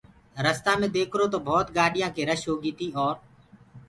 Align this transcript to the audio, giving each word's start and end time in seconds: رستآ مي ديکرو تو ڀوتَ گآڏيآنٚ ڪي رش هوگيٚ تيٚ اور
رستآ 0.45 0.71
مي 0.79 0.87
ديکرو 0.95 1.25
تو 1.33 1.39
ڀوتَ 1.47 1.67
گآڏيآنٚ 1.77 2.15
ڪي 2.15 2.23
رش 2.29 2.41
هوگيٚ 2.49 2.77
تيٚ 2.79 2.95
اور 2.99 3.15